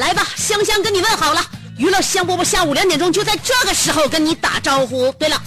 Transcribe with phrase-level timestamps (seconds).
[0.00, 1.44] 来吧香香跟你问好了，
[1.76, 5.12] 娱乐香饽饽下午两点钟就在这个时候跟你打招呼。
[5.12, 5.38] 对了，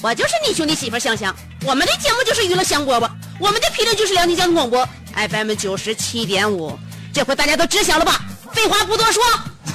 [0.00, 3.06] 我就是你兄弟媳妇香香，我们的节目就是娱乐香饽饽，
[3.38, 6.78] 我们的频率就是辽宁交通广播 FM 九十七点五，
[7.12, 8.18] 这回大家都知晓了吧？
[8.54, 9.22] 废话不多说，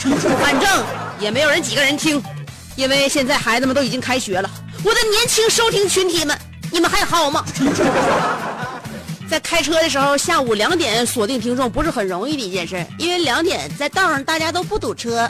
[0.42, 0.84] 反正
[1.20, 2.20] 也没有人几个人听，
[2.76, 4.50] 因为现在孩子们都已经开学了。
[4.84, 6.36] 我的年轻收听群体们，
[6.72, 7.46] 你们还好吗？
[9.34, 15.28] 在开车的时候，下午两点锁定听众不是很容易的一件事，因为两点在道上大家都不堵车，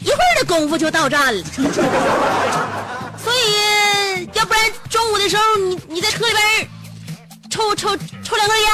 [0.00, 1.42] 一会儿的功夫就到站了。
[3.16, 6.68] 所以，要不然中午的时候，你你在车里边
[7.48, 8.68] 抽抽抽两根烟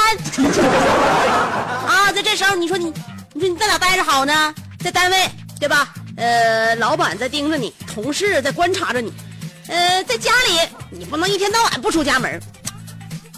[1.86, 2.92] 啊，在这时候你说你
[3.34, 4.52] 你说你在哪待着好呢？
[4.80, 5.16] 在单位
[5.60, 5.94] 对吧？
[6.16, 9.12] 呃，老板在盯着你，同事在观察着你，
[9.68, 10.58] 呃，在家里
[10.90, 12.42] 你不能一天到晚不出家门，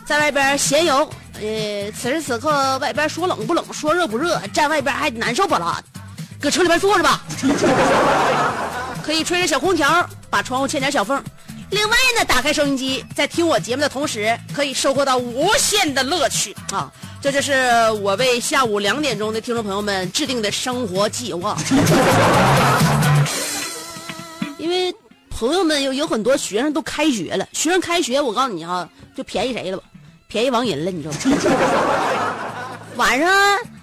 [0.06, 1.06] 在外边闲游。
[1.40, 5.82] 呃，此时此刻外边说冷不冷，说热不热，站外边还难受不啦？
[6.40, 7.22] 搁车里边坐着吧，
[9.02, 11.22] 可以吹着小空调，把窗户嵌点小缝。
[11.70, 16.92] 另外呢，打开收音机，在听我节目的同时，可以收获到无限的乐趣啊！
[17.20, 21.56] 这就是我为下午两点钟的听众朋友们制定的生活计划。
[24.58, 24.94] 因为
[25.30, 29.84] 朋友们有有很多学生都开学了，学生开学，我告诉你哈，就便宜谁了吧？
[30.34, 31.36] 便宜王银了，你知道吗？
[32.98, 33.30] 晚上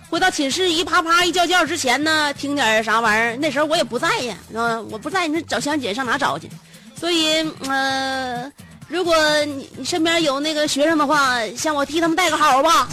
[0.09, 3.37] 回到寝室一啪啪一觉觉之前呢，听点啥玩意儿？
[3.37, 6.49] 那时候我也不在呀，啊，我不在，你说找香姐上哪找去？
[6.99, 8.51] 所以，呃，
[8.89, 12.85] 如果你你身边有那个学生的话，向我替他们带个好吧，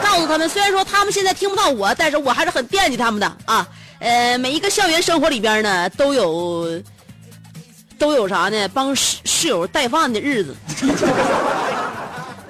[0.00, 3.66] 告诉他们，虽然说他们现在听不到我，但是我还是很惦记他们的啊。
[3.98, 6.80] 呃，每一个校园生活里边呢，都有
[7.98, 8.68] 都有啥呢？
[8.68, 10.54] 帮室室友带饭的日子。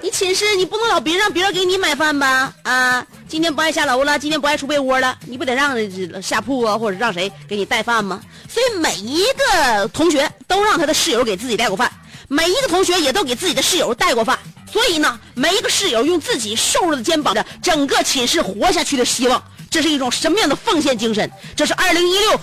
[0.01, 2.53] 你寝室你不能老别让别人给你买饭吧？
[2.63, 5.75] 啊，今天不爱下楼了，今天不爱出被窝了，你不得让
[6.21, 8.21] 下铺啊，或者让谁给你带饭吗？
[8.47, 11.91] 所以每一个同学都让他的室友给自己带过饭，
[12.29, 14.39] 每一个同学也都给自己的室友带过饭。
[14.71, 21.29] 所以呢，每一个室友用自己瘦弱的肩膀的整个寝室活下去的希望，这是一种什么样的奉献精神？
[21.57, 22.39] 这是二零一六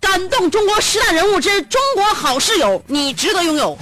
[0.00, 3.78] 感动中国十大人物之中国好室友，你值得拥有。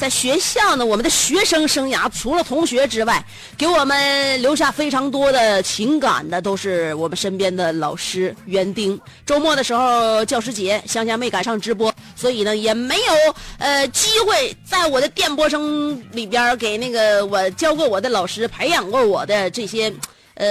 [0.00, 3.22] 在学校呢，我们的学生生涯除了同学之外，
[3.58, 8.98] 给我们留下非常多的情感的，都是我们身边的老师园丁。
[9.26, 19.92] 周末的时候，教师节，香香没赶上直播，所以呢，也没有呃机会在我的电波声里边给那个我教过我的老师、培养过我的这些
[20.36, 20.48] 呃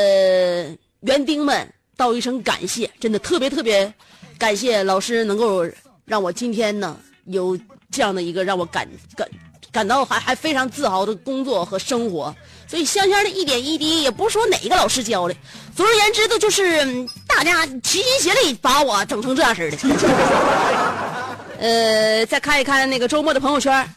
[0.99, 1.67] 园丁们
[1.97, 2.87] 道一声感谢。
[2.99, 3.91] 真的特别特别
[4.37, 5.65] 感谢老师能够
[6.05, 6.95] 让我今天呢
[7.25, 7.57] 有。
[7.91, 9.27] 这样的一个让我感感
[9.71, 12.35] 感到还还非常自豪的工作和生活，
[12.67, 15.35] 所以香香的一点一滴也不是说哪个老师教的，
[15.75, 16.83] 总而言之，都就是
[17.27, 19.77] 大家齐心协力把我整成这样式的。
[21.59, 23.87] 呃，再看一看那个周末的朋友圈，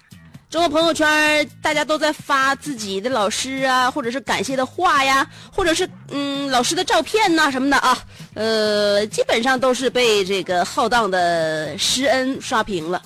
[0.50, 7.96] 周末朋友圈大家都在发自己的老师啊，或者是感谢的话呀，或者是嗯老师的照片呐什么的啊，
[8.34, 13.00] 呃，基本上都是被这个浩荡的施恩刷屏了。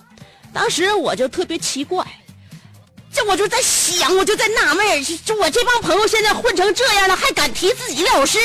[0.57, 2.03] 当时我就特别奇怪，
[3.13, 8.39] 这我就在想，我就在纳闷就我这帮朋友现在混成这样了，还敢提自己的老师？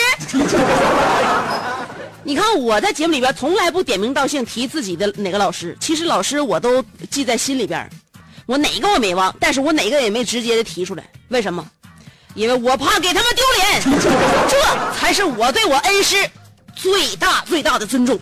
[2.22, 7.90] 你看我在节目里边从来不点名道姓提自己的哪个老师，其实老师我都记在心里边，
[8.46, 11.06] 我哪个我没忘，但是我哪个也没直接的提出来。
[11.30, 11.66] 为什么？
[12.36, 13.82] 因为我怕给他们丢脸，
[14.50, 14.58] 这
[15.00, 16.30] 才是我对我恩师
[16.76, 18.20] 最大最大的尊重。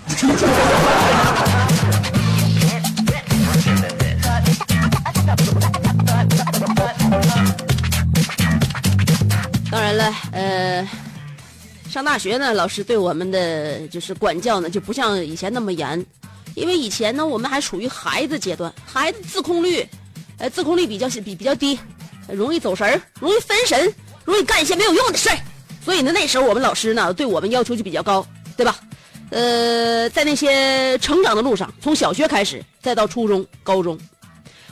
[9.79, 10.89] 当然了，呃，
[11.89, 16.05] 上大学呢，老师对我们的就是管教呢，就不像以前那么严，
[16.53, 19.87] 因为以前呢，我们还处于孩子阶段，孩子自控力，
[20.37, 21.79] 呃，自控力比较比比较低，
[22.27, 23.95] 容易走神儿，容易分神，
[24.25, 25.29] 容易干一些没有用的事。
[25.81, 28.27] 所以呢，那时候我们老师呢，对我们要求就比较高，
[28.57, 28.75] 对吧？
[29.29, 33.97] 呃，在那些成长的路上，从小学开始，再到初中、高中，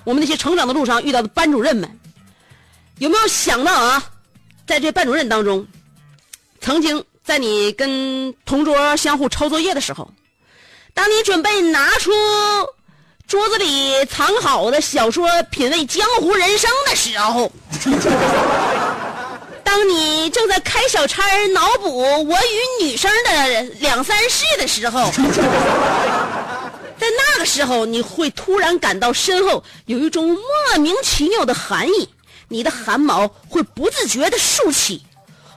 [0.03, 1.89] 我们那些成长的路上遇到的班主任们，
[2.99, 4.03] 有没有想到啊？
[4.67, 5.65] 在这班主任当中，
[6.59, 10.11] 曾经在你跟同桌相互抄作业的时候，
[10.93, 12.11] 当你准备拿出
[13.27, 17.51] 桌子里藏好的小说品味江湖人生的时候。
[19.63, 25.11] 当你正在开小差脑补我与女生的两三事的时候，
[26.97, 30.25] 在那个时候，你会突然感到身后有一种
[30.73, 32.09] 莫名其妙的寒意，
[32.47, 35.03] 你的汗毛会不自觉地竖起，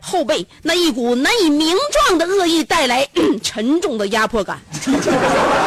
[0.01, 3.09] 后背那一股难以名状的恶意带来
[3.43, 4.61] 沉重的压迫感，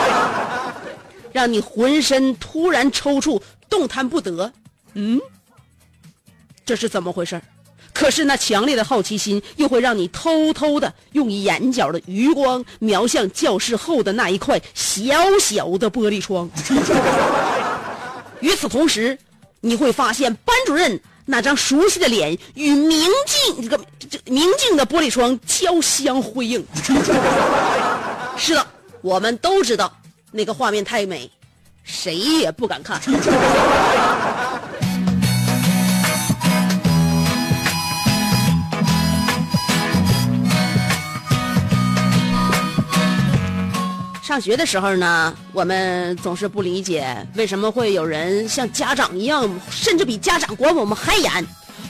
[1.32, 4.52] 让你浑身突然抽搐，动弹不得。
[4.94, 5.20] 嗯，
[6.66, 7.42] 这是怎么回事？
[7.94, 16.50] 可是那强烈的好奇心又会让你偷偷的用眼角的余光瞄向教室后的那一块小小的玻璃窗。
[18.40, 19.16] 与此同时，
[19.62, 23.78] 你会发现班主任那张熟悉的脸与明镜这个
[24.10, 26.66] 这明镜的玻璃窗交相辉映。
[28.38, 28.66] 是的，
[29.02, 29.92] 我们都知道
[30.32, 31.32] 那个画面太美，
[31.84, 33.00] 谁也不敢看。
[44.34, 51.32] 上学的时候呢，我们总是不理解为什么会有人像家长一样，甚至比家长管我们还严。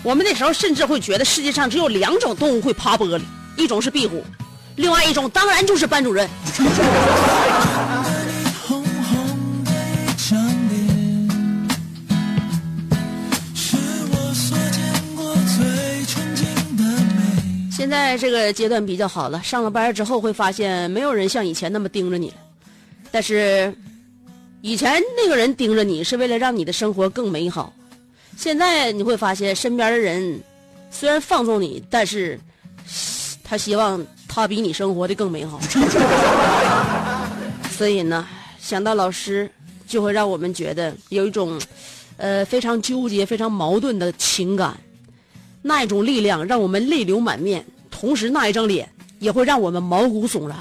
[0.04, 3.22] 我们那时候甚至会觉得世界上只有两种动物会爬玻璃，
[3.56, 4.22] 一种是壁虎，
[4.76, 6.30] 另外一种当然就是班主任。
[17.94, 22.38] 在这个阶段比较好了，上了班之后会发现没有人像以前那么盯着你了。
[23.12, 23.72] 但是，
[24.62, 27.72] 以前那个人盯着你是为了让你的生活更美好，
[28.36, 30.42] 现在你会发现身边的人
[30.90, 32.40] 虽然放纵你，但是
[33.44, 35.60] 他希望他比你生活的更美好。
[37.78, 38.28] 所以呢，
[38.60, 39.48] 想到老师，
[39.88, 41.62] 就会让我们觉得有一种
[42.18, 44.76] 呃非常纠结、非常矛盾的情感。
[45.62, 47.64] 那一种力量让我们泪流满面，
[48.04, 50.58] 同时那一张脸也会让我们毛骨悚然。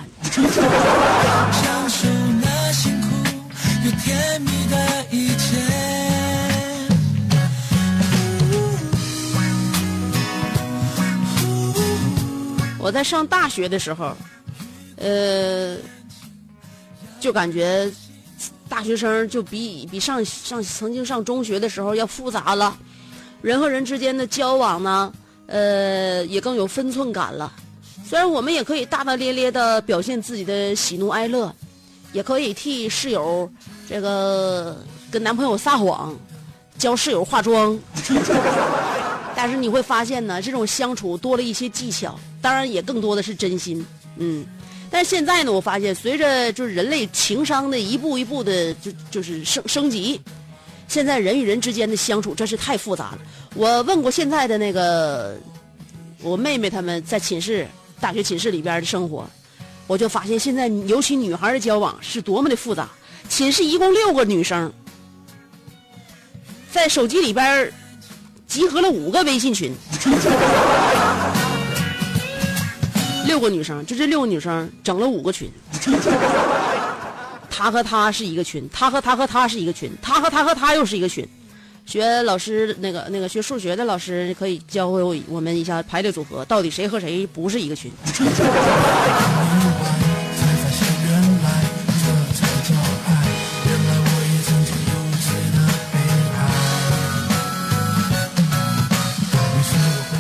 [12.79, 14.17] 我在上大学的时候，
[14.95, 15.77] 呃，
[17.19, 17.91] 就感觉
[18.69, 22.77] 大学生就比比上上曾经上中学的时候要复杂了，
[23.41, 25.13] 人和人之间的交往呢，
[25.53, 27.53] 呃，也更有分寸感了。
[28.09, 31.55] 虽然我们也可以大大咧咧的表现自己的喜怒哀乐，
[32.15, 33.51] 也可以替室友
[33.87, 36.17] 这个跟男朋友撒谎，
[36.79, 37.79] 教室友化妆。
[39.37, 43.85] 但是你会发现呢，这种相处多了一些技巧，当然也更多的是真心。
[44.17, 44.47] 嗯，
[44.91, 50.19] 但现在呢，我发现随着就是人类情商的一步一步的就就是升升级，
[50.89, 53.19] 现在人与人之间的相处真是太复杂了。
[53.55, 55.39] 我问过现在的那个
[56.23, 57.67] 我妹妹他们在寝室
[58.01, 59.29] 大学寝室里边的生活，
[59.87, 62.89] 我就发现现在尤其女孩的交往是多么的复杂。
[63.29, 64.73] 寝室一共六个女生，
[66.71, 67.73] 在手机里边
[68.47, 69.73] 集合了五个微信群，
[73.27, 75.51] 六个女生，就这六个女生整了五个群。
[77.49, 81.27] 她和她是一个群，她和她和她是一个群，她和她和她又是一个群。
[81.85, 87.91] 学老师那个那个学数学的老师可以教会我我们一下排列组合，到底谁和谁不是一个群？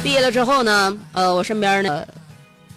[0.02, 2.04] 毕业了之后呢，呃，我身边呢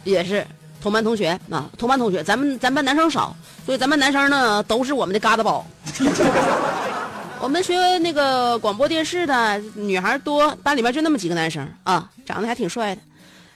[0.06, 0.46] 也是
[0.82, 5.66] 同班同学啊，同班同学，咱们咱班男生少，所以咱班男生呢都是我们的疙瘩包。
[7.42, 13.02] 我们学那个广播电视的女孩多，班里边就那么几个男生啊，长得还挺帅的。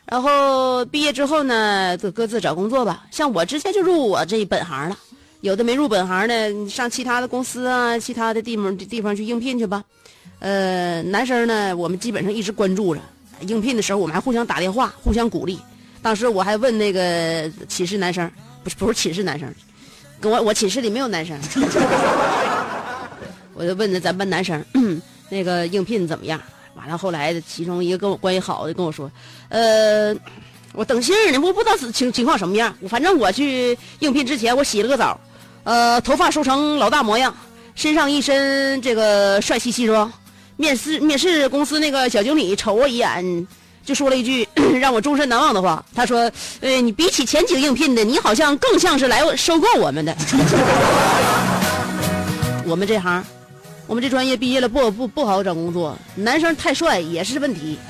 [0.05, 3.05] 然后毕业之后呢，就各自找工作吧。
[3.11, 4.97] 像我之前就入我这一本行了，
[5.41, 9.83] 有的没入本行的，上其他的公司啊，其他的地方地方去应聘去吧。
[10.39, 13.01] 呃，男生呢，我们基本上一直关注着，
[13.41, 15.59] 应聘的时候我们还互相打电话，互相鼓励。
[16.01, 18.29] 当时我还问那个寝室男生，
[18.63, 19.51] 不是不是寝室男生，
[20.21, 21.37] 跟我我寝室里没有男生，
[23.59, 24.63] 我就问着咱班男生，
[25.27, 26.39] 那个应聘怎么样？
[26.75, 29.11] 完了后来其中一个跟我关系好的跟我说，
[29.49, 30.15] 呃，
[30.71, 32.73] 我等信儿呢，我不知道情情况什么样。
[32.87, 35.19] 反正我去应聘之前，我洗了个澡，
[35.65, 37.35] 呃，头发梳成老大模样，
[37.75, 40.09] 身上一身这个帅气西装。
[40.55, 43.45] 面试面试公司那个小经理瞅我一眼，
[43.83, 44.47] 就说了一句
[44.79, 45.83] 让我终身难忘的话。
[45.93, 50.15] 他说：“呃，你比起前几个应聘的，你好像更像是来收购我们的。
[52.65, 53.21] 我们这行，
[53.89, 57.75] 我们这专业毕业了不不不好找工作，男生太帅也是问题。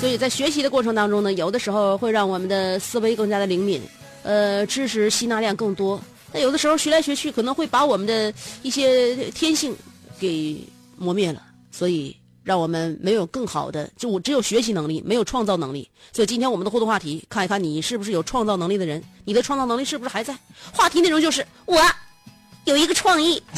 [0.00, 3.80] 所以在学习的过程当中呢，有的时候会让我们的思维更加的灵敏，
[4.24, 6.02] 呃，知识吸纳量更多。
[6.32, 9.72] 但有的时候学来学去，可能会把我们的一些天性
[10.18, 10.60] 给
[10.96, 11.40] 磨灭了。
[11.70, 15.88] 所以让我们没有更好的，就我只有学习能力，没有创造能力。
[16.12, 20.36] 所以今天我们的互动话题，看一看你是不是有创造能力的人，你的创造能力是不是还在？
[20.72, 21.78] 话题内容就是我
[22.64, 23.42] 有一个创意。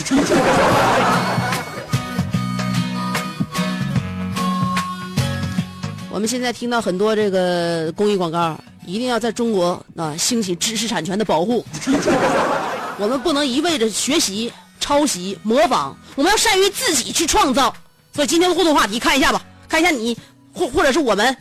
[6.11, 11.65] 我们现在听到很多这个公益广告，一定要在中国啊兴起知识产权的保护。
[13.01, 17.75] 我们不能一味的学习、抄袭、模仿，我们要善于自己去创造。
[18.15, 20.17] 所以今天的互动话题，看一下吧，看一下你
[20.53, 21.37] 或或者是我们，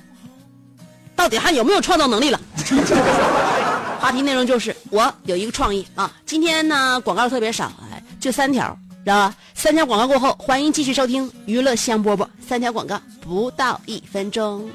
[1.15, 2.41] 到底还有没有创造能力了？
[4.01, 6.11] 话题内容就是我有一个创意啊。
[6.25, 8.77] 今天呢广告特别少，哎，就三条。
[9.05, 9.35] 知道吧？
[9.53, 12.25] 三条广告过后，欢迎继续收听娱乐香饽饽。
[12.47, 14.69] 三条广告不到一分钟，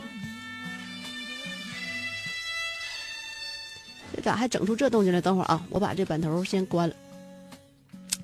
[4.14, 5.18] 这咋还整出这动静来？
[5.18, 6.94] 等会儿啊，我把这版头先关了。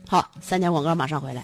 [0.06, 1.42] 好，三条广告马上回来。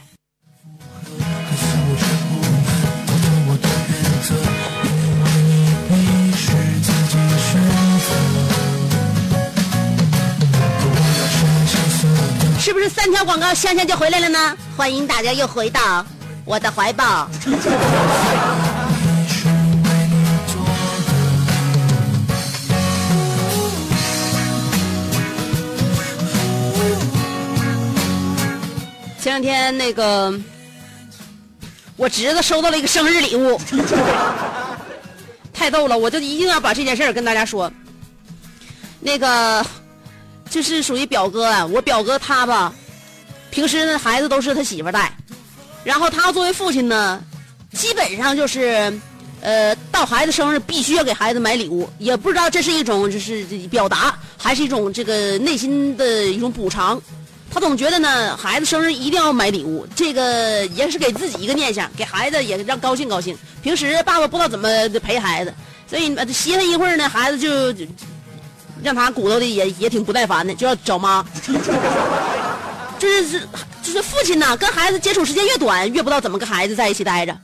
[12.70, 14.56] 是不是三条广告，香香就回来了呢？
[14.76, 16.06] 欢迎大家又回到
[16.44, 17.28] 我的怀抱。
[29.20, 30.32] 前两天那个，
[31.96, 33.60] 我侄子收到了一个生日礼物，
[35.52, 37.68] 太逗了，我就一定要把这件事跟大家说。
[39.00, 39.66] 那个。
[40.50, 42.74] 就是属于表哥，我表哥他吧，
[43.52, 45.16] 平时呢孩子都是他媳妇带，
[45.84, 47.22] 然后他作为父亲呢，
[47.72, 48.92] 基本上就是，
[49.40, 57.00] 呃，到孩子生日必须要给孩子买礼物，也不知道这是一种就是表达，还是一种这个内心的一种补偿。
[57.52, 63.38] 他总觉得呢，孩子生日一定要买礼物，这个也是给自己一个念想，给孩子也让高兴高兴。
[63.62, 64.68] 平时爸爸不知道怎么
[65.00, 65.54] 陪孩子，
[65.88, 67.86] 所以歇他一会儿呢，孩子就。
[68.82, 71.24] 让他骨头的也也挺不耐烦的，就要找妈。
[72.98, 73.48] 就是是
[73.82, 77.34] 就是父亲呢，跟孩子接触时间越短，越不知道怎么跟孩子在一起待着。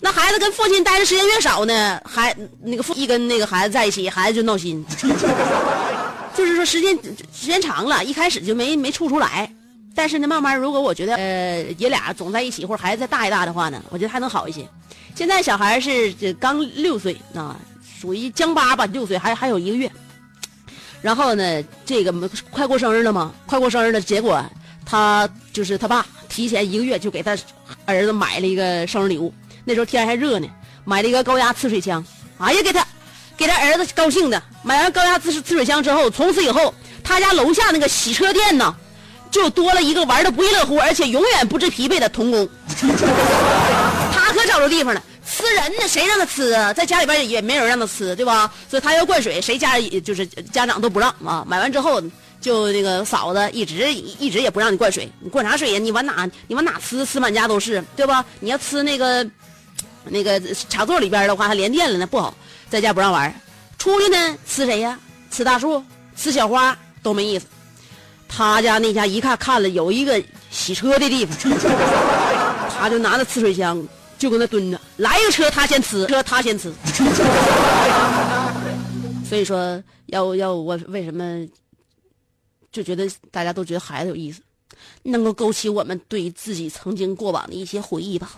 [0.00, 4.84] 那孩子跟父亲待的时间越少呢，孩那个父一跟那个孩子在一起，孩子就闹心。
[6.34, 6.98] 就是说时间
[7.32, 9.48] 时间长了，一开始就没没处出来。
[9.94, 14.68] 但是呢，慢慢如果我觉得呃爷俩总在一起，或者孩子再大一大的话呢，我觉得还能好一些。
[15.14, 17.56] 现在小孩是这刚六岁啊，
[18.00, 19.88] 属于将八吧，六岁还还有一个月。
[21.04, 22.10] 然后呢，这个
[22.50, 24.42] 快过生日了嘛，快过生日了，结果
[24.86, 27.36] 他就是他爸提前一个月就给他
[27.84, 29.30] 儿子买了一个生日礼物。
[29.66, 30.48] 那时候天还热呢，
[30.82, 32.02] 买了一个高压呲水枪。
[32.38, 32.86] 哎呀，给他
[33.36, 38.74] 给他儿子高兴的，买完高压呲呲水枪之后，从此以后他家楼下那个洗车店呢，
[39.30, 42.48] 就多了一个玩的不亦乐乎，而且永远不知疲惫的童工。
[44.10, 45.02] 他可找着地方了。
[45.36, 45.88] 吃人呢？
[45.88, 46.72] 谁让他吃啊？
[46.72, 48.52] 在家里边也没人让他吃，对吧？
[48.70, 51.44] 所以他要灌水，谁家就是家长都不让啊。
[51.46, 52.00] 买完之后，
[52.40, 55.78] 就那个嫂子一直一直也不让你灌水，你灌啥水呀？
[55.80, 57.04] 你往哪你往哪吃？
[57.04, 58.24] 吃满家都是，对吧？
[58.38, 59.26] 你要吃那个
[60.04, 62.32] 那个插座里边的话，还连电了呢，不好。
[62.70, 63.34] 在家不让玩，
[63.76, 64.98] 出去呢吃谁呀？
[65.30, 65.82] 吃大树，
[66.16, 67.46] 吃小花都没意思。
[68.28, 71.36] 他家那家一看看了有一个洗车的地方，
[72.78, 73.84] 他就拿着呲水枪。
[74.18, 76.72] 就搁那蹲着，来一个车他先吃，车他先吃。
[79.28, 81.46] 所以说，要要我为什么
[82.70, 84.40] 就觉得大家都觉得孩子有意思，
[85.02, 88.30] 能够勾起我们对自己曾经过往的一些回忆吧。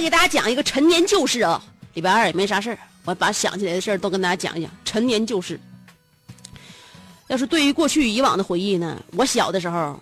[0.00, 4.70] 再给大家讲一个陈年旧事啊，礼拜二也没啥事儿，我把想起来的事儿都跟大家讲一讲。
[4.82, 5.60] 陈年旧事，
[7.26, 10.00] 要是对于过去以往的回忆呢，我小的时候，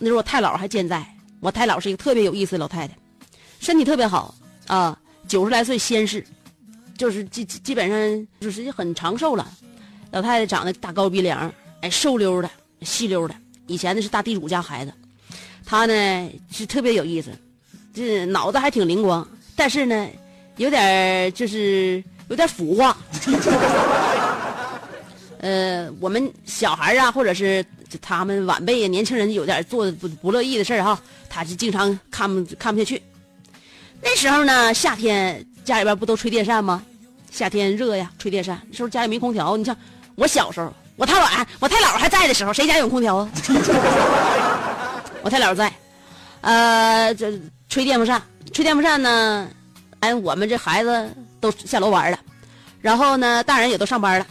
[0.00, 1.06] 那时候我太姥还健在，
[1.38, 2.98] 我太姥是一个特别有意思的老太太，
[3.60, 4.34] 身体特别好
[4.66, 4.98] 啊，
[5.28, 6.26] 九十来岁仙逝，
[6.98, 9.48] 就是基基本上就是很长寿了。
[10.10, 11.48] 老太太长得大高鼻梁，
[11.82, 12.50] 哎，瘦溜的，
[12.80, 13.34] 细溜的。
[13.68, 14.92] 以前那是大地主家孩子，
[15.64, 17.30] 她呢是特别有意思，
[17.94, 20.08] 这脑子还挺灵光，但是呢，
[20.56, 22.96] 有点就是有点腐化。
[25.40, 27.64] 呃，我们小孩啊，或者是
[28.00, 33.02] 他们晚辈啊、年轻人有点做的不不乐意的事儿哈，他就经常看不看不下去。
[34.00, 36.82] 那时候呢，夏天家里边不都吹电扇吗？
[37.30, 38.60] 夏天热呀，吹电扇。
[38.70, 39.76] 那时候家里没空调，你像
[40.14, 43.28] 我小时候，我太姥我太姥还在的时候，谁家有空调啊？
[45.22, 45.72] 我太姥在，
[46.40, 47.32] 呃，这
[47.72, 49.48] 吹电风扇，吹电风扇呢，
[50.00, 51.10] 哎，我们这孩子
[51.40, 52.18] 都下楼玩了，
[52.82, 54.26] 然后呢，大人也都上班了。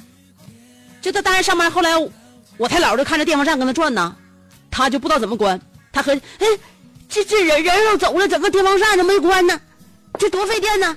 [1.02, 1.90] 就他大人上班，后来
[2.58, 4.16] 我太姥就看着电风扇跟那转呢，
[4.70, 5.60] 他就不知道怎么关。
[5.92, 6.46] 他和哎，
[7.10, 9.60] 这这人人要走了，怎么电风扇都没关呢？
[10.20, 10.96] 这多费电呢！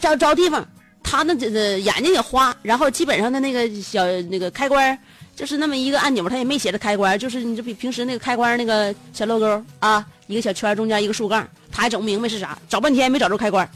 [0.00, 0.66] 找找地方，
[1.00, 4.98] 他那这这眼睛也花，然后基本上的那个小那个开关，
[5.36, 13.68] 就是那么一个按钮，他也没写着开关，就是你这比平时那个开关那个小漏钩啊，一个小圈中间一个竖杠，他还整不明白是啥，找半天没找着开关。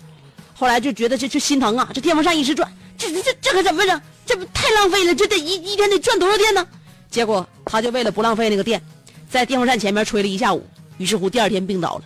[0.54, 4.00] 后来就觉得这这心疼啊，这电风扇一直转，这这这这可怎么整？
[4.24, 6.64] 这不太浪费了，这得一一天得赚多少电呢？
[7.10, 8.80] 结果他就为了不浪费那个电，
[9.28, 10.64] 在电风扇前面吹了一下午，
[10.96, 12.04] 于是乎第二天病倒了。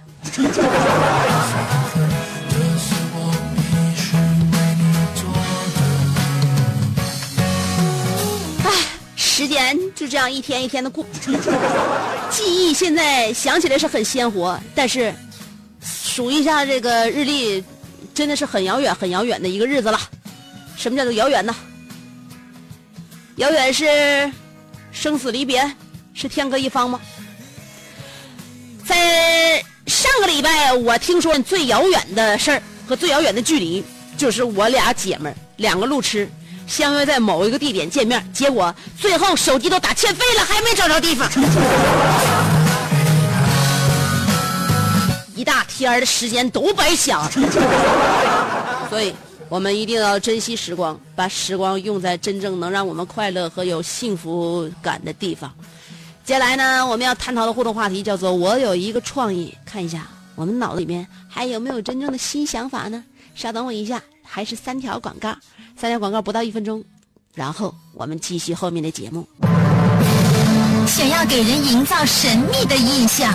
[8.64, 8.70] 唉，
[9.14, 11.04] 时间就这样一天一天的过，
[12.30, 15.12] 记忆现在想起来是很鲜活，但是
[16.14, 17.64] 数一下这个日历，
[18.12, 19.98] 真的是很遥远、很遥远的一个日子了。
[20.76, 21.56] 什么叫做遥远呢？
[23.36, 24.30] 遥远是
[24.92, 25.74] 生死离别，
[26.12, 27.00] 是天各一方吗？
[28.84, 33.82] 在上个礼拜，我听说最遥远的事儿和最遥远的距离，
[34.18, 36.28] 就是我俩姐们儿两个路痴，
[36.66, 41.26] 相约在某一个地点见面，结果最后手机都打欠费了，还没找着地方。
[45.34, 47.30] 一大天儿的时间都白瞎了，
[48.90, 49.14] 所以。
[49.48, 55.52] 我们一定要珍惜时光，把时光用在真正能让我们快乐和有幸福感的地方。
[56.24, 63.04] 接下来呢，我们要探讨的互动话题叫做“我有一个创意”，看一下我们脑子里面还有没有真正的新想法呢？
[63.34, 65.36] 稍等我一下，还是三条广告，
[65.76, 66.82] 三条广告不到一分钟，
[67.34, 69.28] 然后我们继续后面的节目。
[70.86, 73.34] 想要给人营造神秘的印象，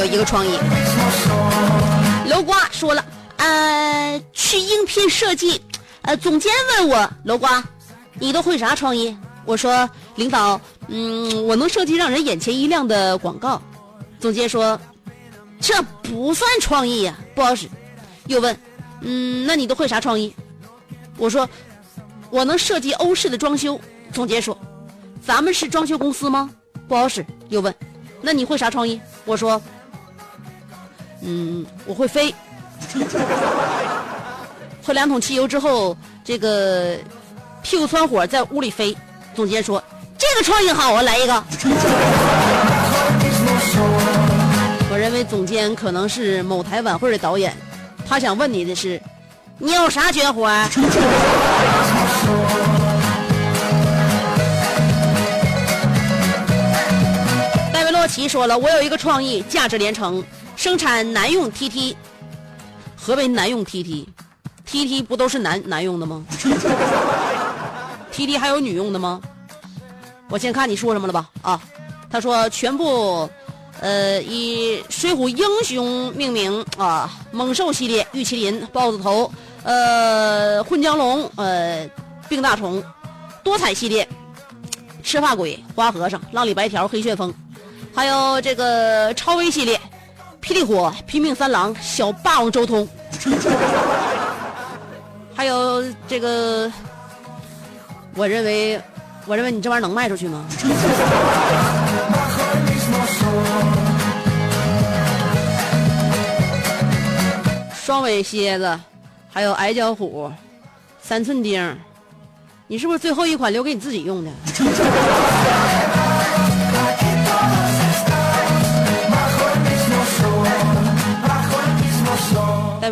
[0.00, 0.50] 有一个创意。
[2.26, 3.04] 楼瓜说了，
[3.36, 5.60] 呃，去应聘设计，
[6.02, 7.62] 呃，总监问我，楼瓜，
[8.14, 9.14] 你都会啥创意？
[9.44, 10.58] 我说，领导，
[10.88, 13.60] 嗯，我能设计让人眼前一亮的广告。
[14.18, 14.80] 总监说，
[15.60, 17.68] 这不算创意呀，不好使。
[18.26, 18.56] 又问，
[19.02, 20.34] 嗯，那你都会啥创意？
[21.18, 21.46] 我说，
[22.30, 23.78] 我能设计欧式的装修。
[24.14, 24.56] 总监说，
[25.22, 26.48] 咱们是装修公司吗？
[26.88, 27.24] 不好使。
[27.50, 27.74] 又问，
[28.22, 28.98] 那你会啥创意？
[29.26, 29.60] 我说，
[31.22, 32.34] 嗯，我会飞。
[34.82, 36.96] 喝两桶汽油之后，这个
[37.62, 38.96] 屁股窜火，在屋里飞。
[39.34, 39.82] 总监说，
[40.18, 41.34] 这个创意好啊，来一个。
[44.92, 47.56] 我认为总监可能是某台晚会的导演，
[48.08, 49.00] 他想问你的是，
[49.58, 50.48] 你有啥绝活？
[57.72, 60.24] 戴维洛奇说了，我有一个创意，价值连城，
[60.60, 61.96] 生产男用 TT。
[62.94, 66.22] 何为男用 TT？TT 不都是男男用的吗
[68.12, 69.22] ？TT 还有女用的吗？
[70.28, 71.30] 我先看你说什么了吧。
[71.40, 71.62] 啊，
[72.10, 73.26] 他说全部，
[73.80, 81.88] 呃，以《水浒英雄》命名啊，猛兽系列，玉麒麟、豹子头，呃，混江龙，呃，
[82.28, 82.84] 病大虫，
[83.42, 84.06] 多彩系列，
[85.02, 87.32] 赤发鬼、花和尚、浪里白条、黑旋风，
[87.94, 89.80] 还有这个超威系列，
[90.42, 92.86] 霹雳火、拼命三郎、小霸王周通，
[95.34, 96.70] 还有这个，
[98.14, 98.80] 我认为。
[99.26, 100.44] 我认为你这玩意儿能卖出去吗？
[107.74, 108.80] 双尾蝎子，
[109.30, 110.32] 还有矮脚虎，
[111.02, 111.78] 三寸钉，
[112.66, 114.30] 你是不是最后一款留给你自己用的？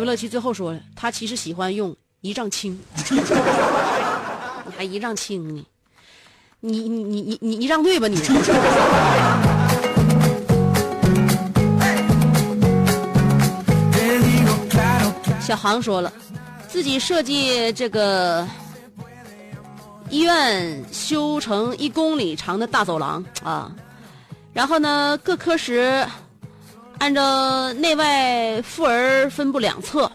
[0.09, 5.63] 乐琪最后说了，他其实喜欢用一丈青， 你还一丈青呢？
[6.61, 8.17] 你你你你你你让对吧你？
[15.39, 16.11] 小航说了，
[16.67, 18.47] 自己设计这个
[20.09, 23.71] 医院修成一公里长的大走廊啊，
[24.53, 26.03] 然后呢各科室
[26.99, 30.11] 按照内外妇儿分布两侧，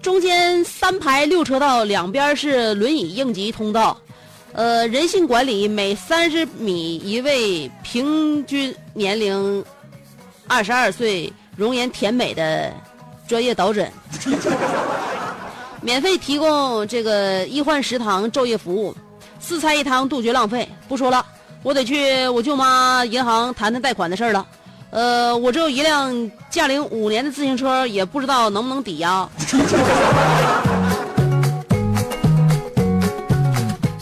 [0.00, 3.96] 中间三排六车道，两边是轮椅应急通道。
[4.52, 9.62] 呃，人性管理每三十米一位，平均年龄
[10.48, 12.72] 二十二岁，容颜甜美的
[13.28, 13.92] 专业导诊，
[15.82, 18.96] 免费提供这个医患食堂昼夜服务，
[19.38, 20.66] 四菜一汤杜绝浪费。
[20.88, 21.24] 不说了，
[21.62, 24.46] 我得去我舅妈银行谈谈贷款的事儿了。
[24.90, 29.28] 呃，我只有一辆驾龄五年的自行车，也不知道能不能抵押。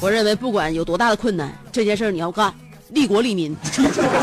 [0.00, 2.52] 我认为不管有多大的困难，这件事你要干，
[2.90, 3.56] 利国利民，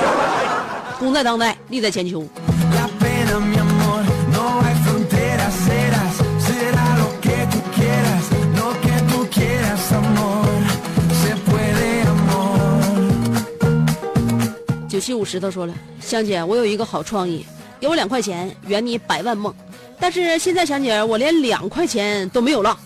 [0.99, 2.23] 功在当代，利在千秋。
[15.01, 17.43] 七五十，他说了，香姐，我有一个好创意，
[17.79, 19.53] 给我两块钱，圆你百万梦。
[19.99, 22.77] 但是现在香姐，我连两块钱都没有了。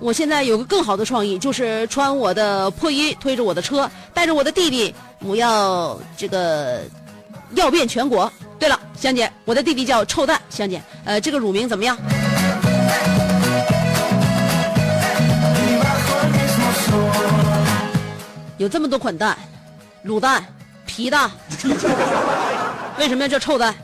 [0.00, 6.82] 我现在有个更好的创意，就是穿我的破衣，推着我的车，带着我的弟弟，我要这个
[7.54, 8.30] 要遍全国。
[8.58, 11.98] 对了，香姐，我的弟弟叫臭蛋，香姐，呃，这个乳名怎么样？
[18.56, 19.36] 有这么多款蛋，
[20.06, 20.44] 卤蛋、
[20.94, 21.28] 皮蛋，
[22.98, 23.74] 为什么要叫臭蛋？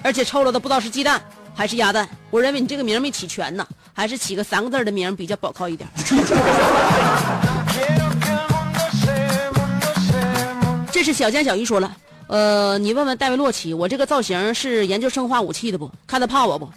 [0.00, 1.20] 而且臭了的不知道是鸡蛋
[1.52, 2.08] 还是鸭蛋。
[2.30, 3.66] 我认为你这个名没起全呢。
[3.92, 5.86] 还是起个三个字的名比较保靠一点。
[10.90, 11.94] 这是小江小鱼说了，
[12.28, 15.90] 呃，你问问戴维洛奇，我这个造型是研究生化武器的不？
[16.06, 16.70] 看他怕我不？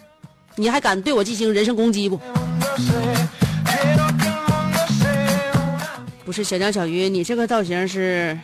[0.56, 2.20] 你还敢对我进行人身攻击不？
[6.24, 8.38] 不是小江小鱼，你这个造型是，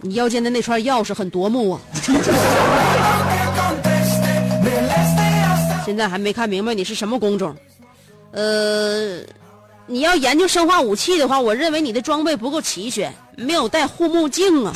[0.00, 1.80] 你腰间的那串钥匙很夺目啊。
[5.84, 7.54] 现在还没看明白你是什么工种，
[8.32, 9.18] 呃，
[9.86, 14.72] 你要研究生化武器的话，我认为你的装备不够齐全，没有带护目镜啊。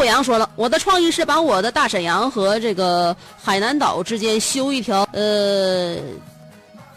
[0.00, 5.94] 伏虎阳说了，我的创意是把我的大沈阳和这个海南岛之间修一条呃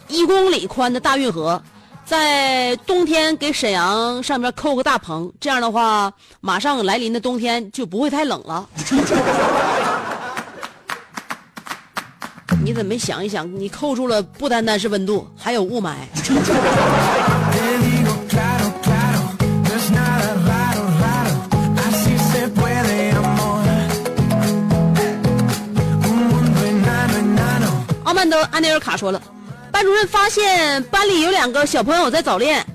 [0.08, 1.62] 一公里宽的大运河。
[2.06, 8.66] 在冬天给沈阳上面扣个大棚，这样的话，马上来临的冬天就不会太冷了。
[12.64, 13.46] 你怎么没想一想？
[13.54, 15.96] 你扣住了不单单是温度，还有雾霾。
[28.30, 29.22] 的安内尔卡说了，
[29.72, 32.66] 班主任发现班里有两个小朋友在早恋，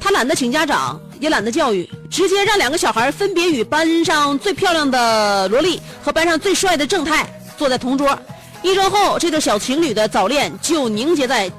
[0.00, 8.18] 他懒得请家长，也懒得教育，直接让两个小孩分别与班上最漂亮的萝莉和班上最帅的正太坐在同桌。
[8.62, 11.50] 一周后，这对小情侣的早恋就凝结在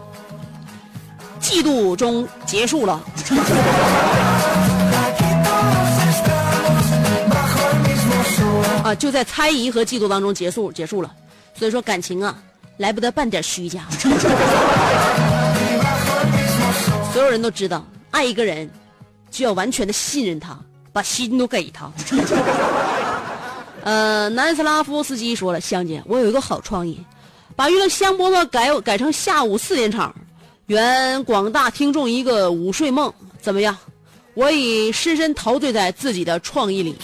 [1.42, 3.04] 嫉妒中结束了。
[8.84, 11.12] 啊，就在猜疑和嫉妒当中结束结束了。
[11.58, 12.36] 所以说感情啊，
[12.78, 13.86] 来不得半点虚假。
[17.14, 18.70] 所有人都知道，爱一个人
[19.30, 20.58] 就要完全的信任他，
[20.92, 21.92] 把心都给他。
[23.84, 27.00] 呃，南斯拉夫斯基说了，香姐，我有一个好创意，
[27.56, 30.16] 把娱乐香饽饽改改成下午四点场，
[30.68, 33.78] 圆广大听众一个午睡梦，怎么样？
[34.36, 36.98] 我已深深陶醉在自己的创意里。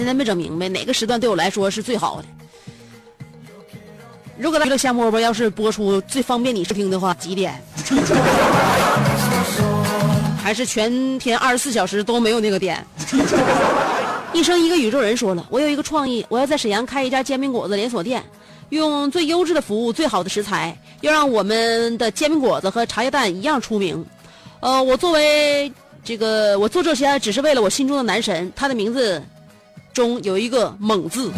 [0.00, 2.28] 现在没整明白哪个时段对我来说是最好的。
[4.38, 7.62] 如果娱乐香饽饽要是播出最方便你收听的话，几点？
[10.42, 12.82] 还是全天二十四小时都没有那个点？
[14.32, 18.24] 一生一个宇宙人说了，我有一个创意，我要在沈阳开一家煎饼果子连锁店，
[18.70, 24.02] 用最优质的服务、最好的食材，要让我们的煎饼果子和茶叶蛋一样出名。
[24.60, 25.70] 呃，我作为
[26.02, 29.22] 这个，我做这些只是为了我心中的男神，他的名字
[30.00, 31.30] 中有一个猛字。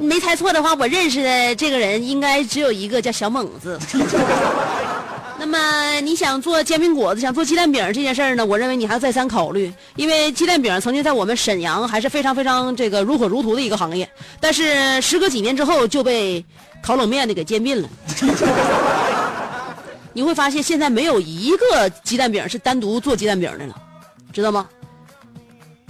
[0.00, 3.76] 没猜错的话，我认识的这个人应该只有一个，叫小猛子。
[5.40, 8.46] 那么你想做煎饼果子，想做鸡蛋饼这件事儿呢？
[8.46, 14.08] 我认为你还要再三考虑，因为鸡蛋饼曾经在我们沈阳还是非常非常这个如火如荼的一个行业，
[14.40, 16.44] 但是时隔几年之后就被
[16.80, 17.88] 烤冷面的给兼并了。
[20.14, 23.74] 你会发现现在没有一个鸡蛋饼是单独做鸡蛋饼的了，
[24.32, 24.66] 知道吗？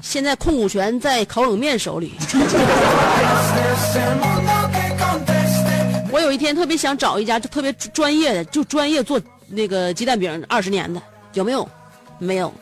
[0.01, 2.15] 现在控股权在烤冷面手里。
[6.11, 11.01] 我有一天特别想找一家就特别专业的，就专业做那个鸡蛋饼二十年的，
[11.35, 11.69] 有没有？
[12.19, 12.53] 没有。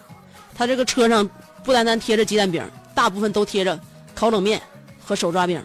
[0.55, 1.29] 他这个车上
[1.62, 2.62] 不单单贴着鸡蛋饼，
[2.94, 3.79] 大部分都贴着
[4.14, 4.61] 烤冷面
[5.05, 5.62] 和手抓饼，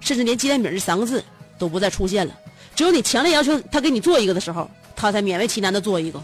[0.00, 1.24] 甚至连鸡蛋饼这三个字
[1.58, 2.34] 都不再出现了。
[2.74, 6.20] 只有你强烈要求他给你做一个的时候，他才勉为其难的做一个。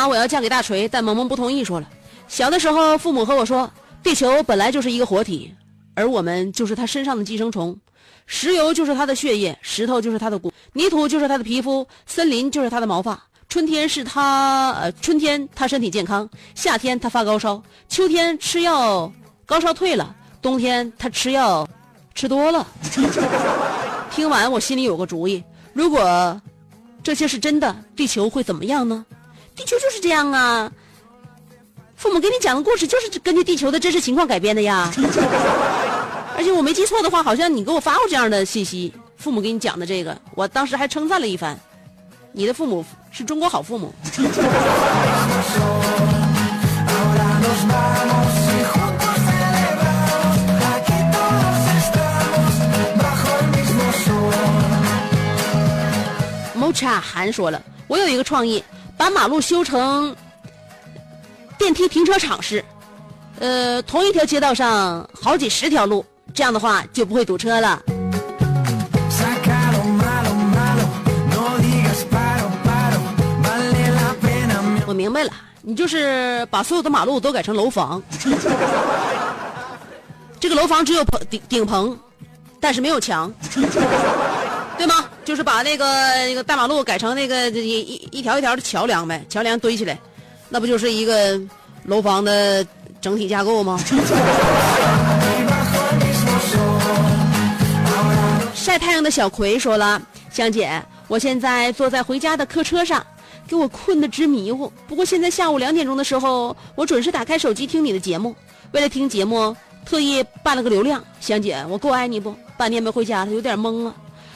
[0.00, 1.86] 妈，我要嫁给大锤，但萌萌不同意，说了。
[2.26, 3.70] 小的时候，父母和我说，
[4.02, 5.54] 地球本来就是一个活体，
[5.94, 7.78] 而我们就是它身上的寄生虫。
[8.24, 13.22] 石油就是它的血液，石头就是它的骨，泥土就是它的皮肤，森林就是它的毛发。
[13.46, 19.12] 春天是它，呃，春天它身体健康，夏天它发高烧，秋天吃药
[19.44, 21.68] 高烧退了，冬天它吃药
[22.14, 22.66] 吃多了。
[24.10, 26.40] 听完我心里有个主意，如果
[27.02, 29.04] 这些是真的，地球会怎么样呢？
[29.60, 30.72] 地球就是这样啊。
[31.94, 34.90] 父母给你讲的故事就是根据地球的真实情况改编的呀，
[36.34, 38.90] 而且我没记错的话，好像你给我发过这样的信息。
[39.18, 41.54] 父母给你讲的这个，我当时还称赞了一番。
[42.32, 43.94] 你的父母是中国好父母。
[56.58, 58.64] Mocha 韩说了，我有一个创意，
[59.00, 60.14] 把马路修成。
[61.56, 62.62] 电梯停车场式，
[63.38, 67.80] 呃，同一条街道上好几十条路，这样的话就不会堵车了。
[74.86, 75.30] 我明白了，
[75.62, 78.02] 你就是把所有的马路都改成楼房，
[80.38, 81.98] 这个楼房只有棚顶顶棚，
[82.60, 83.32] 但是没有墙，
[84.76, 85.06] 对吗？
[85.24, 85.84] 就是把那个
[86.26, 89.98] 那个大马路改成那个一一一条一条的桥梁呗，桥梁堆起来。
[90.48, 91.40] 那不就是一个
[91.84, 92.66] 楼房的
[93.00, 93.78] 整体架构吗？
[98.54, 103.04] 晒太阳的小葵说了：“香姐，我现在坐在回家的客车上，
[103.46, 104.72] 给我困得直迷糊。
[104.86, 108.34] 不过现在下午两点钟的时候，我准时打开手机听你的节目。
[108.72, 111.02] 为了听节目，特意办了个流量。
[111.20, 112.34] 香姐，我够爱你不？
[112.56, 113.94] 半年没回家了，有点懵啊。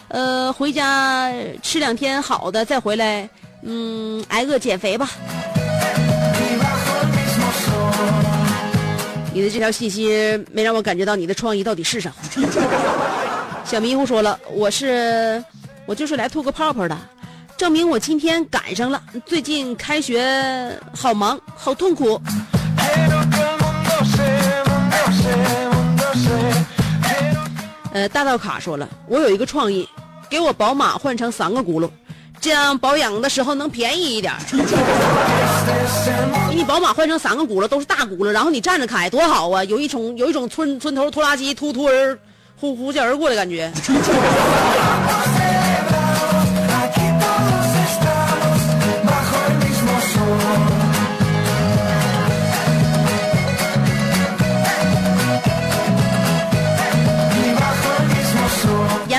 [0.09, 3.29] 呃，回家吃两天好的再回来，
[3.63, 5.11] 嗯，挨饿减肥吧。”
[9.33, 12.13] 你的这条信息没让我感觉到你的创意到底是啥。
[13.67, 15.43] 小迷糊说了，我是
[15.87, 16.97] 我就是来吐个泡泡的，
[17.57, 19.03] 证明我今天赶上了。
[19.27, 22.21] 最近开学好忙，好痛苦。
[27.95, 29.89] 呃，大道卡说了，我有一个创意，
[30.29, 31.89] 给我宝马换成三个轱辘，
[32.41, 34.35] 这样保养的时候能便宜一点。
[36.51, 39.63] 给 你宝马换成三个轱辘，都是大轱辘，然后你站着开，多好啊！
[39.63, 42.19] 有一种有一种村村头拖拉机突突而
[42.57, 43.71] 呼呼啸而过的感觉。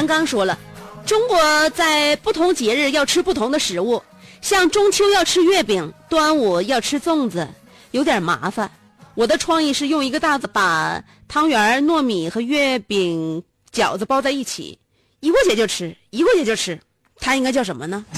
[0.06, 0.58] 刚说了，
[1.06, 4.02] 中国在不同节日要吃不同的食物，
[4.42, 7.48] 像中秋要吃月饼，端午要吃粽子，
[7.92, 8.70] 有点麻烦。
[9.16, 14.78] 我的创意是用一个大子把汤圆、糯米和月饼、饺子包在一起，
[15.22, 16.80] 一过节就吃，一过节就吃。
[17.18, 18.06] 它应该叫什么呢？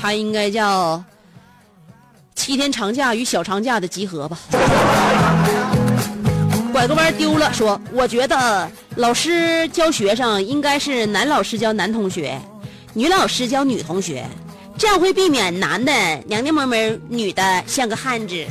[0.00, 1.04] 它应该叫
[2.46, 4.38] 七天长假与小长假的集合吧。
[6.72, 12.40] 拐个弯丢了，说我觉得老师教学生应该是男老师教男同学，
[12.94, 14.24] 女老师教女同学，
[14.78, 15.92] 这样会避免男的
[16.26, 18.46] 娘娘们们，女的像个汉子。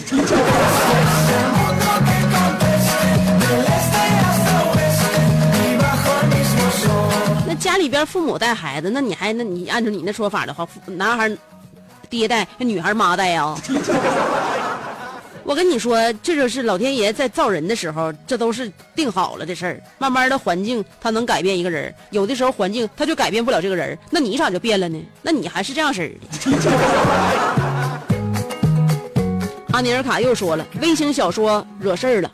[7.48, 11.32] 那家里边父母带孩子，那你还那你按照你那说法的话，男孩
[12.06, 13.56] 爹带，女孩妈带呀？
[15.44, 19.80] 我跟你说，这就是老天爷在造人的时候，这都是定好了的事儿。
[20.00, 25.00] 慢慢的环境它能改变一个人，有的时候环境它就改变不了这个人，那你咋就变了呢？
[25.22, 26.22] 那你还是这样式儿的。
[29.72, 32.32] 阿尼尔卡又说了，微型小说惹事儿了。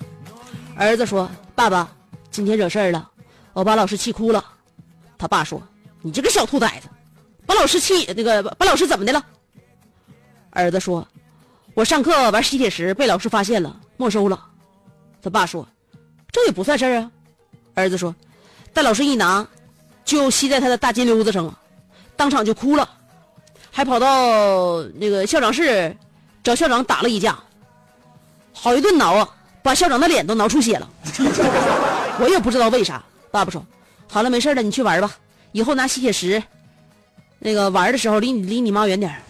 [0.78, 1.90] 儿子说：“爸爸，
[2.30, 3.10] 今天惹事儿了，
[3.52, 4.42] 我把老师气哭了。”
[5.20, 5.62] 他爸说
[6.02, 6.88] ：“你这个小兔崽子，
[7.46, 9.22] 把老师气那个把老师怎么的了？”
[10.52, 11.08] 儿子说
[11.74, 14.40] ：“我上课玩吸铁石被老师发现了，没收了。”
[15.22, 15.68] 他爸说
[16.32, 17.12] ：“这也不算事儿啊。”
[17.74, 18.14] 儿子说
[18.74, 19.48] ：“但老师一拿，
[20.04, 21.58] 就吸在他的大金溜子上了，
[22.18, 22.90] 当场就哭了，
[23.72, 25.96] 还跑到那个校长室
[26.44, 27.38] 找校长打了一架，
[28.54, 29.30] 好一顿挠啊，
[29.64, 30.90] 把校长的脸都挠出血了。
[32.20, 33.02] 我也不知道为啥。
[33.32, 33.66] 爸爸说
[34.12, 35.16] ：“好了，没事了，你去玩吧。
[35.54, 36.44] 以后拿吸铁石，
[37.40, 39.22] 那个玩的时候离你离你妈远点儿。”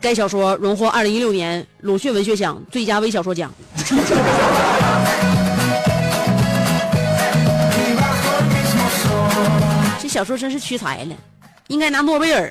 [0.00, 3.52] 该小说荣获二零一六年鲁迅文学奖最佳微小说奖。
[10.00, 11.14] 这小说真是屈才了，
[11.66, 12.50] 应该拿诺贝尔。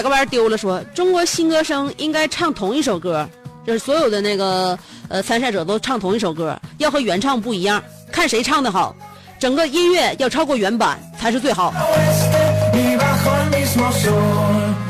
[0.00, 3.28] 拐个弯丢了说，中国新歌声应该唱同一首歌，
[3.66, 8.96] 就是所有的那个呃参赛者都唱同一首歌，要和原唱不一样，看谁唱的好，
[9.38, 11.74] 整个音乐要超过原版才是最好。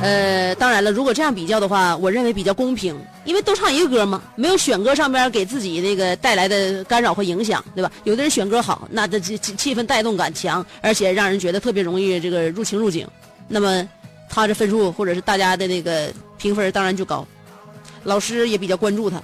[0.01, 7.91] 呃，当然了，如果这样比较的话，我认为比较公平，因为都唱一个歌嘛，没有选歌上边给自己那个带来的干扰和影响，对吧？
[8.05, 13.05] 有的人选歌好，那这气气气氛带动感强，而且让人觉得特别容易这个入情入景，
[13.49, 13.87] 那么
[14.31, 17.27] 他这分数或者是大家的那个评分当然就高，
[18.05, 19.21] 老师也比较关注他，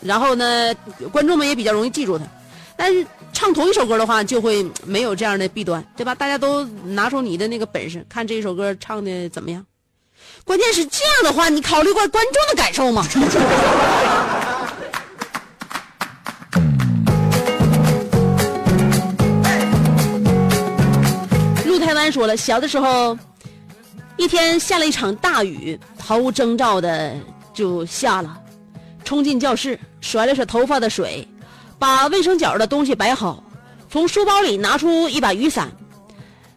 [0.00, 0.74] 然后呢，
[1.12, 2.24] 观众们也比较容易记住他。
[2.78, 6.14] 但是唱同一首歌的话，就会没有这样的弊端，对吧？
[6.14, 9.64] 大家都拿出你的那个本事，看这首歌唱的怎么样。
[10.44, 13.06] 关键是这样的话，你考虑过观众的感受吗？
[21.64, 23.16] 陆台湾说了，小的时候，
[24.16, 27.14] 一天下了一场大雨，毫无征兆的
[27.52, 28.40] 就下了，
[29.04, 31.26] 冲进教室，甩了甩头发的水，
[31.78, 33.42] 把卫生角的东西摆好，
[33.90, 35.70] 从书包里拿出一把雨伞，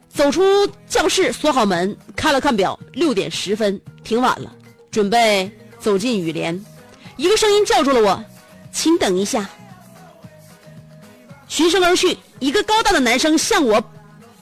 [0.07, 0.41] 走出
[0.87, 4.51] 教室，锁好门，看了看表，六点十分，挺晚了，
[4.89, 6.57] 准备走进雨帘。
[7.17, 8.23] 一个声音叫住了我
[8.71, 9.49] ：“请等一下。”
[11.49, 13.83] 循声而去，一个高大的男生向我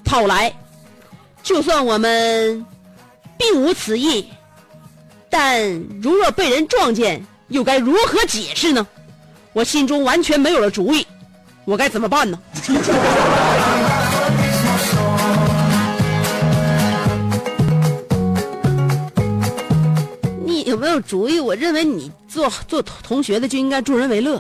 [0.05, 0.53] 跑来。
[1.41, 2.63] 就算我们
[3.38, 4.26] 并无此意，
[5.30, 5.70] 但
[6.02, 8.86] 如若被人撞见，又该如何解释呢？
[9.54, 11.06] 我心中完全没有了主意，
[11.66, 12.40] 我该怎么办呢？
[20.46, 21.40] 你有没有主意？
[21.40, 24.40] 我认为你做做同学的就应该助人为乐。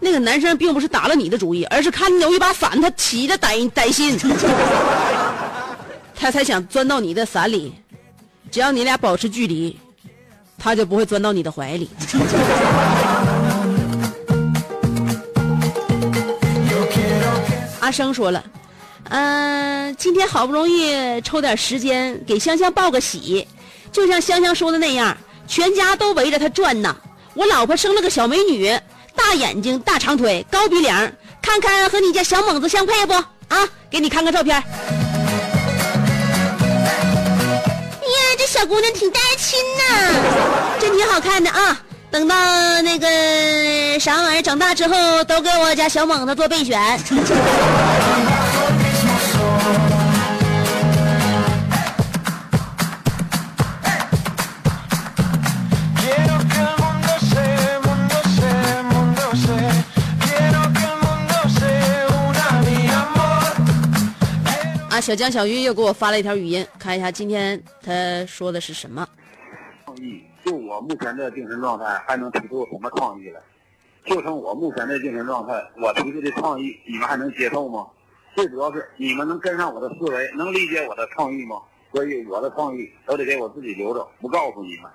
[0.00, 4.18] 那个男生并不是打了你的主意，而是看你有一把伞，他起着歹歹心，
[6.14, 7.72] 他才想钻到你的伞里。
[8.52, 9.74] 只要你俩保持距离，
[10.58, 11.88] 他就不会钻到你的怀里。
[17.80, 18.44] 阿生说了，
[19.08, 23.48] 嗯、今天好不容易抽点时间给香香报个喜，
[23.90, 25.16] 就像香香说的那样，
[25.48, 26.94] 全家都围着她转呢。
[27.32, 28.70] 我老婆生了个小美女，
[29.16, 33.14] 大眼睛、大长腿、高鼻梁，看看和你家小猛子相配不？
[33.14, 34.62] 啊，给你看看照片。
[38.62, 41.76] 小姑娘挺带亲呐，真挺好看的啊。
[42.12, 42.36] 等到
[42.82, 46.80] 那个啥玩意儿长大之后，都给我家小猛子做备选。
[65.02, 69.04] 小江小鱼又给我发了一条语音，看一下今天他说的是什么。
[69.84, 73.40] 创意，就我目前的精神状态，还能提出什么创意来？
[74.06, 77.84] 就剩我目前的精神状态，我提出的创意，你们还能接受吗？
[78.36, 81.56] 最主要是你们能跟上我的思维，能理解我的创意吗？
[81.92, 84.88] 所以我的创意都得给我自己留着，不告诉你们。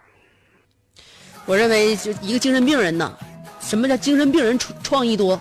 [1.46, 3.14] 我认为就一个精神病人呢，
[3.60, 5.38] 什么叫精神病人创创意多？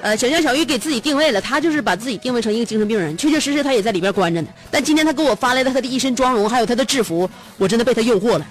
[0.00, 4.48] 呃，小江小鱼给自己定位了，他就是把自己定位成一个精神病人，确确实实他也在里边关着呢。
[4.70, 8.46] 但今天他给我发来了他的一身妆容，还有他的制服，我真的被他诱惑了。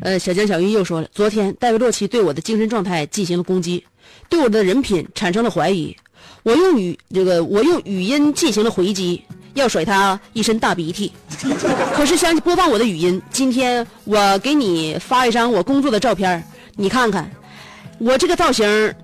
[0.00, 3.84] 呃，小江小鱼又说了，昨天戴维洛奇对我的精神状态进行了攻击，
[4.28, 5.94] 对我的人品产生了怀疑。
[6.42, 9.22] 我用语这个我用语音进行了回击，
[9.54, 11.12] 要甩他一身大鼻涕。
[11.94, 16.42] 可是想起播放我的语音，今天我给你发一张我工作的照片，
[16.76, 17.30] 你看看，
[17.98, 18.94] 我这个造型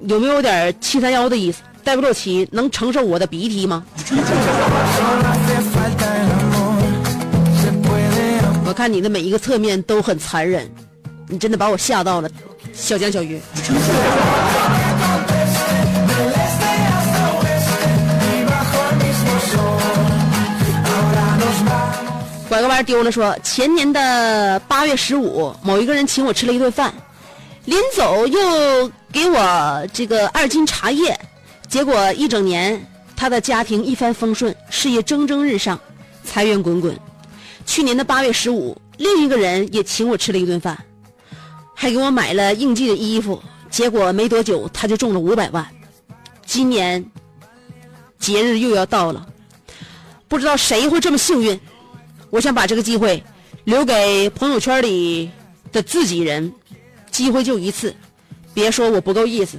[0.00, 1.62] 有没有点七三幺的意思？
[1.84, 3.82] 戴不洛奇能承受我的鼻涕吗.
[8.66, 10.70] 我看你的每一个侧面都很残忍，
[11.26, 12.28] 你真的把我吓到了，
[12.74, 13.40] 小江小鱼。
[22.48, 26.92] 拐个弯丢了说，前年的八月十五，某一个人请我吃了一顿饭，
[27.66, 31.18] 临走又给我这个二斤茶叶，
[31.68, 32.82] 结果一整年
[33.14, 35.78] 他的家庭一帆风顺，事业蒸蒸日上，
[36.24, 36.98] 财源滚滚。
[37.66, 40.76] 去年的八月十五，另一个人也请我吃了一顿饭，
[41.74, 45.66] 还给我买了应季的衣服，结果没多久他就中了五百万。
[46.46, 47.04] 今年
[48.18, 49.26] 节日又要到了，
[50.28, 51.60] 不知道谁会这么幸运。
[52.30, 53.22] 我想把这个机会
[53.64, 55.30] 留给朋友圈里
[55.72, 56.52] 的自己人，
[57.10, 57.94] 机会就一次，
[58.52, 59.58] 别说我不够意思，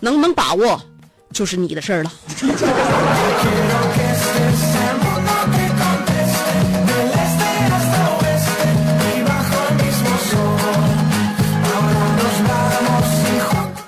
[0.00, 0.80] 能不能把握
[1.32, 2.12] 就是你的事儿了。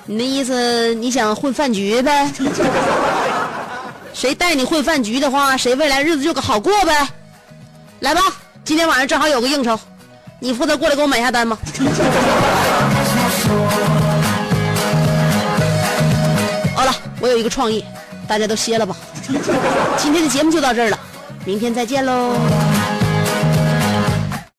[0.05, 2.31] 你的意思，你想混饭局呗？
[4.13, 7.07] 谁带你混饭局的话，谁未来日子就好过呗？
[8.03, 8.21] 来吧，
[8.65, 9.79] 今天晚上正好有个应酬，
[10.37, 11.57] 你负责过来给我买下单吧。
[16.75, 17.85] 好了，我有一个创意，
[18.27, 18.93] 大家都歇了吧。
[19.95, 20.99] 今天的节目就到这儿了，
[21.45, 22.33] 明天再见喽。